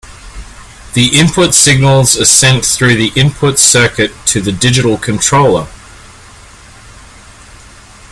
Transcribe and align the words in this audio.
The 0.95 1.09
input 1.15 1.53
signals 1.53 2.19
are 2.19 2.25
sent 2.25 2.65
through 2.65 2.95
the 2.95 3.11
input-circuit 3.15 4.11
to 4.25 4.41
the 4.41 4.51
digital 4.51 4.97
controller. 4.97 5.67